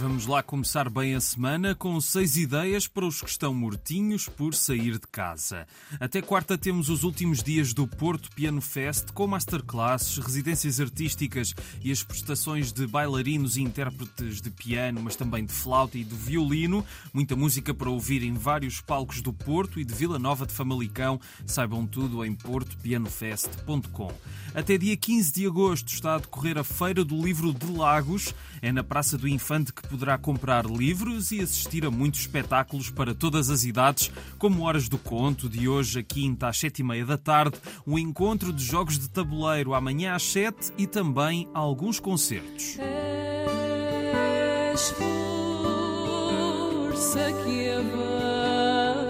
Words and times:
Vamos 0.00 0.24
lá 0.24 0.42
começar 0.42 0.88
bem 0.88 1.14
a 1.14 1.20
semana 1.20 1.74
com 1.74 2.00
seis 2.00 2.34
ideias 2.34 2.88
para 2.88 3.04
os 3.04 3.20
que 3.20 3.28
estão 3.28 3.52
mortinhos 3.52 4.30
por 4.30 4.54
sair 4.54 4.92
de 4.92 5.06
casa. 5.06 5.66
Até 6.00 6.22
quarta 6.22 6.56
temos 6.56 6.88
os 6.88 7.04
últimos 7.04 7.42
dias 7.42 7.74
do 7.74 7.86
Porto 7.86 8.30
Piano 8.34 8.62
Fest 8.62 9.12
com 9.12 9.26
masterclasses, 9.26 10.16
residências 10.16 10.80
artísticas 10.80 11.52
e 11.84 11.92
as 11.92 12.02
prestações 12.02 12.72
de 12.72 12.86
bailarinos 12.86 13.58
e 13.58 13.60
intérpretes 13.60 14.40
de 14.40 14.48
piano, 14.48 15.02
mas 15.02 15.16
também 15.16 15.44
de 15.44 15.52
flauta 15.52 15.98
e 15.98 16.02
de 16.02 16.14
violino. 16.14 16.82
Muita 17.12 17.36
música 17.36 17.74
para 17.74 17.90
ouvir 17.90 18.22
em 18.22 18.32
vários 18.32 18.80
palcos 18.80 19.20
do 19.20 19.34
Porto 19.34 19.78
e 19.78 19.84
de 19.84 19.92
Vila 19.92 20.18
Nova 20.18 20.46
de 20.46 20.54
Famalicão. 20.54 21.20
Saibam 21.44 21.86
tudo 21.86 22.24
em 22.24 22.34
portopianofest.com. 22.34 24.10
Até 24.54 24.78
dia 24.78 24.96
15 24.96 25.32
de 25.32 25.46
agosto 25.46 25.92
está 25.92 26.14
a 26.14 26.18
decorrer 26.18 26.56
a 26.56 26.64
Feira 26.64 27.04
do 27.04 27.22
Livro 27.22 27.52
de 27.52 27.66
Lagos. 27.66 28.34
É 28.62 28.72
na 28.72 28.82
Praça 28.82 29.18
do 29.18 29.28
Infante 29.28 29.72
que 29.72 29.89
poderá 29.90 30.16
comprar 30.16 30.64
livros 30.64 31.32
e 31.32 31.40
assistir 31.40 31.84
a 31.84 31.90
muitos 31.90 32.20
espetáculos 32.20 32.88
para 32.88 33.12
todas 33.12 33.50
as 33.50 33.64
idades, 33.64 34.12
como 34.38 34.62
Horas 34.62 34.88
do 34.88 34.96
Conto, 34.96 35.48
de 35.48 35.68
hoje 35.68 35.98
a 35.98 36.02
quinta 36.02 36.46
às 36.46 36.58
sete 36.58 36.78
e 36.78 36.84
meia 36.84 37.04
da 37.04 37.18
tarde, 37.18 37.58
um 37.84 37.98
encontro 37.98 38.52
de 38.52 38.64
jogos 38.64 38.96
de 38.98 39.10
tabuleiro 39.10 39.74
amanhã 39.74 40.14
às 40.14 40.22
sete 40.22 40.72
e 40.78 40.86
também 40.86 41.48
alguns 41.52 41.98
concertos. 41.98 42.76
Força 46.90 47.32
que 47.44 47.68
avança. 47.70 49.00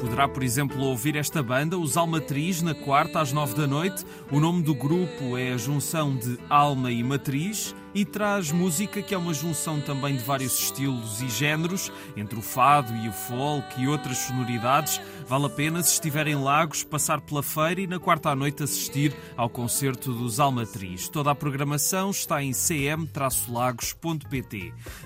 Poderá, 0.00 0.26
por 0.26 0.42
exemplo, 0.42 0.82
ouvir 0.82 1.14
esta 1.14 1.40
banda, 1.40 1.78
os 1.78 1.96
Almatriz, 1.96 2.62
na 2.62 2.74
quarta 2.74 3.20
às 3.20 3.32
nove 3.32 3.54
da 3.54 3.68
noite. 3.68 4.04
O 4.32 4.40
nome 4.40 4.62
do 4.62 4.74
grupo 4.74 5.38
é 5.38 5.52
a 5.52 5.56
junção 5.56 6.16
de 6.16 6.36
alma 6.48 6.90
e 6.90 7.04
matriz 7.04 7.76
e 7.94 8.04
traz 8.04 8.52
música 8.52 9.02
que 9.02 9.14
é 9.14 9.18
uma 9.18 9.34
junção 9.34 9.80
também 9.80 10.16
de 10.16 10.22
vários 10.24 10.58
estilos 10.58 11.20
e 11.22 11.28
géneros, 11.28 11.90
entre 12.16 12.38
o 12.38 12.42
fado 12.42 12.94
e 12.96 13.08
o 13.08 13.12
folk 13.12 13.80
e 13.80 13.88
outras 13.88 14.18
sonoridades. 14.18 15.00
Vale 15.26 15.46
a 15.46 15.50
pena, 15.50 15.82
se 15.82 15.94
estiverem 15.94 16.34
em 16.34 16.42
Lagos, 16.42 16.84
passar 16.84 17.20
pela 17.20 17.42
feira 17.42 17.80
e 17.80 17.86
na 17.86 17.98
quarta 17.98 18.30
à 18.30 18.36
noite 18.36 18.62
assistir 18.62 19.14
ao 19.36 19.48
concerto 19.48 20.12
dos 20.12 20.38
Almatriz. 20.38 21.08
Toda 21.08 21.30
a 21.30 21.34
programação 21.34 22.10
está 22.10 22.42
em 22.42 22.52
cm-lagos.pt. 22.52 23.10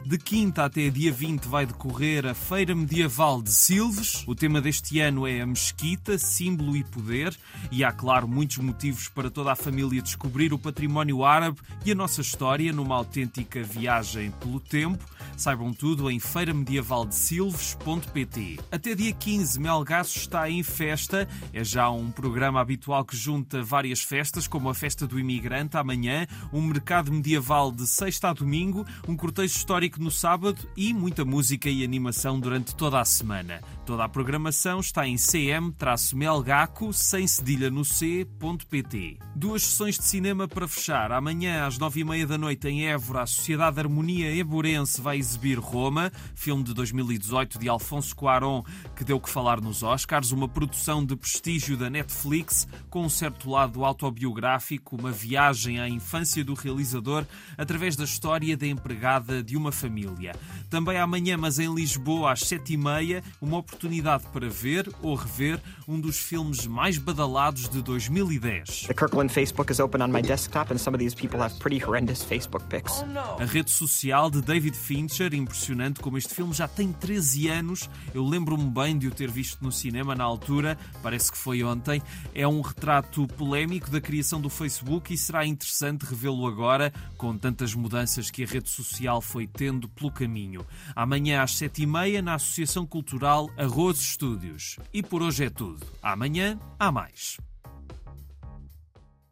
De 0.05 0.19
quinta 0.19 0.65
até 0.65 0.91
dia 0.91 1.13
20 1.13 1.47
vai 1.47 1.65
decorrer 1.67 2.27
a 2.27 2.35
Feira 2.35 2.75
Medieval 2.75 3.41
de 3.43 3.53
Silves. 3.53 4.25
O 4.27 4.35
tema 4.35 4.61
deste 4.61 5.01
ano 5.01 5.27
é 5.27 5.41
a 5.41 5.47
Mesquita, 5.47 6.19
símbolo 6.19 6.77
e 6.77 6.85
poder, 6.85 7.35
e 7.71 7.83
há, 7.85 7.93
claro, 7.93 8.29
muitos 8.29 8.59
motivos 8.59 9.09
para 9.09 9.31
toda 9.31 9.53
a 9.53 9.57
família 9.57 10.03
descobrir 10.03 10.53
o 10.53 10.59
património 10.59 11.25
árabe 11.25 11.59
e 11.85 11.93
a 11.93 11.95
nossa 11.95 12.21
história 12.21 12.74
numa 12.75 12.97
autêntica 12.97 13.63
viagem 13.63 14.31
pelo 14.33 14.61
tempo. 14.61 15.05
Saibam 15.37 15.73
tudo 15.73 16.11
em 16.11 16.19
feiramedievaldesilves.pt. 16.19 18.61
Até 18.71 18.95
dia 18.95 19.13
15, 19.13 19.61
Melgaço 19.61 20.19
está 20.19 20.49
em 20.49 20.63
festa. 20.63 21.29
É 21.53 21.65
já 21.65 21.91
um 21.91 22.11
programa 22.11 22.61
habitual 22.61 23.05
que 23.05 23.17
junta 23.17 23.63
várias 23.63 24.01
festas, 24.01 24.47
como 24.47 24.69
a 24.69 24.75
Festa 24.75 25.07
do 25.07 25.19
Imigrante 25.19 25.77
amanhã, 25.77 26.27
um 26.53 26.63
mercado 26.63 27.13
medieval 27.13 27.73
de 27.73 27.87
sexta 27.87 28.31
a 28.31 28.33
domingo, 28.33 28.87
um 29.09 29.17
cortejo 29.17 29.57
histórico 29.57 30.01
no 30.01 30.11
sábado 30.11 30.69
e 30.77 30.95
muita 30.95 31.25
música 31.25 31.69
e 31.69 31.85
animação 31.85 32.39
durante 32.39 32.75
toda 32.75 33.01
a 33.01 33.05
semana. 33.05 33.61
Toda 33.85 34.05
a 34.05 34.09
programação 34.09 34.81
está 34.81 35.07
em 35.07 35.17
cm-melgaco, 35.17 36.93
sem 36.93 37.27
cedilha 37.27 37.71
no 37.71 37.85
c.pt. 37.85 39.19
Duas 39.35 39.63
sessões 39.63 39.99
de 39.99 40.05
cinema 40.05 40.49
para 40.49 40.69
fechar. 40.69 41.13
Amanhã, 41.13 41.67
às 41.67 41.79
nove 41.79 42.01
e 42.01 42.05
meia 42.05 42.27
da 42.27 42.39
noite, 42.39 42.69
em 42.69 42.87
Évora, 42.87 43.23
a 43.23 43.27
Sociedade 43.27 43.81
Harmonia 43.81 44.35
Eburense 44.35 45.01
vai 45.01 45.21
exibir 45.25 45.59
Roma, 45.59 46.13
filme 46.35 46.63
de 46.63 46.75
2018 46.75 47.59
de 47.59 47.69
Alfonso 47.69 48.15
Cuarón, 48.15 48.63
que 48.95 49.03
deu 49.03 49.19
que 49.19 49.31
falar 49.31 49.61
nos 49.61 49.83
Oscars, 49.83 50.33
uma 50.33 50.47
produção 50.47 51.05
de 51.05 51.17
prestígio 51.17 51.77
da 51.77 51.89
Netflix, 51.89 52.69
com 52.91 53.05
um 53.05 53.09
certo 53.09 53.51
lado 53.51 53.85
autobiográfico, 53.85 54.97
uma 54.97 55.11
viagem 55.11 55.81
à 55.81 55.89
infância 55.89 56.45
do 56.45 56.53
realizador 56.53 57.25
através 57.57 57.97
da 57.97 58.05
história 58.05 58.57
da 58.57 58.67
empregada 58.67 59.43
de 59.43 59.57
uma 59.57 59.73
família. 59.73 60.37
Também 60.69 60.99
amanhã, 60.99 61.39
mas 61.39 61.59
em 61.59 61.75
Lisboa, 61.75 62.33
às 62.33 62.41
sete 62.41 62.75
e 62.75 62.77
meia, 62.77 63.25
uma 63.41 63.59
oportunidade 63.59 64.25
para 64.33 64.49
ver 64.49 64.91
ou 65.01 65.15
rever 65.15 65.59
um 65.89 65.99
dos 65.99 66.19
filmes 66.19 66.67
mais 66.67 66.99
badalados 66.99 67.69
de 67.69 67.81
2010. 67.81 68.83
The 68.87 68.95
Kirkland 68.95 69.33
Facebook 69.33 69.73
is 69.73 69.81
open 69.81 70.03
on 70.03 70.09
my 70.09 70.21
desktop 70.21 70.71
and 70.71 70.79
some 70.79 70.95
of 70.95 70.99
these 70.99 71.15
people 71.15 71.41
have 71.41 71.59
pretty 71.59 71.83
horrendous 71.83 72.23
Facebook 72.23 72.65
pics. 72.69 73.03
A 73.41 73.45
rede 73.45 73.71
social 73.71 74.31
de 74.31 74.43
David 74.43 74.77
Impressionante 75.23 76.01
como 76.01 76.19
este 76.19 76.35
filme 76.35 76.53
já 76.53 76.67
tem 76.67 76.93
13 76.93 77.49
anos. 77.49 77.89
Eu 78.13 78.27
lembro-me 78.27 78.69
bem 78.69 78.99
de 78.99 79.07
o 79.07 79.11
ter 79.13 79.31
visto 79.31 79.63
no 79.63 79.71
cinema 79.71 80.13
na 80.15 80.25
altura, 80.25 80.77
parece 81.03 81.31
que 81.31 81.39
foi 81.39 81.63
ontem. 81.63 82.03
É 82.35 82.49
um 82.49 82.61
retrato 82.61 83.25
polémico 83.29 83.91
da 83.91 84.01
criação 84.01 84.41
do 84.41 84.51
Facebook 84.51 85.15
e 85.15 85.17
será 85.17 85.47
interessante 85.47 86.03
revê-lo 86.03 86.47
agora, 86.49 86.93
com 87.17 87.39
tantas 87.39 87.75
mudanças 87.75 88.29
que 88.29 88.43
a 88.43 88.47
rede 88.47 88.69
social 88.69 89.21
foi 89.21 89.47
tendo 89.47 89.89
pelo 89.89 90.11
caminho. 90.11 90.67
Amanhã 90.97 91.43
às 91.43 91.53
7h30 91.53 92.21
na 92.21 92.35
Associação 92.35 92.85
Cultural 92.85 93.49
Arroz 93.57 94.01
Estúdios. 94.01 94.79
E 94.93 95.01
por 95.01 95.23
hoje 95.23 95.45
é 95.45 95.51
tudo. 95.51 95.87
Amanhã 96.03 96.59
há 96.77 96.91
mais. 96.91 97.39